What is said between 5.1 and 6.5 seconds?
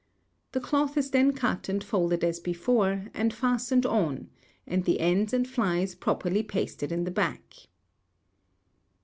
and flys properly